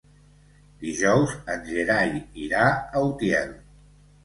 [0.83, 2.11] Dijous en Gerai
[2.47, 3.57] irà a Utiel.